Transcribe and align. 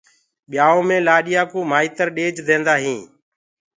ٻِيآئو 0.51 0.79
مي 0.87 0.97
لآڏيآ 1.05 1.41
ڪو 1.51 1.59
مآئتر 1.71 2.07
ڏيج 2.15 2.35
دينٚدآ 2.47 2.75
هيٚنٚ 2.83 3.05